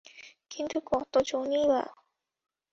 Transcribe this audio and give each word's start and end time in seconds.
কিন্তু 0.51 0.77
কত 0.89 1.13
জনই 1.27 1.63
বা! 1.67 1.81